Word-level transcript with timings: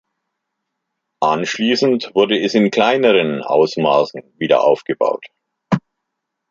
Anschließend 1.21 2.15
wurde 2.15 2.35
es 2.41 2.55
in 2.55 2.71
kleineren 2.71 3.43
Ausmaßen 3.43 4.33
wieder 4.39 4.63
aufgebaut. 4.63 5.27